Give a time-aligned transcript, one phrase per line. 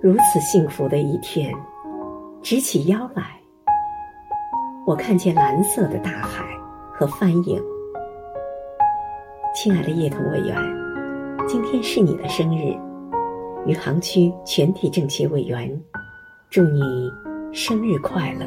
[0.00, 1.52] 如此幸福的一天，
[2.40, 3.36] 直起腰来。
[4.86, 6.44] 我看见蓝色的大海
[6.94, 7.60] 和帆影。
[9.52, 10.56] 亲爱的叶童委员，
[11.48, 12.78] 今天是你的生日，
[13.66, 15.68] 余杭区全体政协委员，
[16.48, 17.10] 祝你
[17.52, 18.46] 生日快乐。